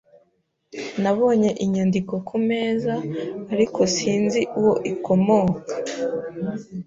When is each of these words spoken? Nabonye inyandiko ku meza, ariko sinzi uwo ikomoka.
Nabonye 1.01 1.49
inyandiko 1.63 2.13
ku 2.27 2.35
meza, 2.49 2.93
ariko 3.53 3.79
sinzi 3.95 4.39
uwo 4.59 4.73
ikomoka. 4.91 5.73